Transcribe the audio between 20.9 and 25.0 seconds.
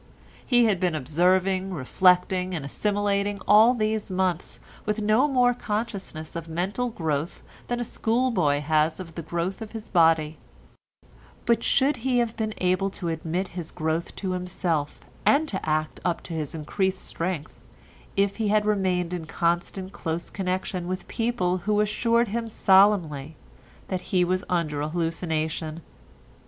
people who assured him solemnly that he was under a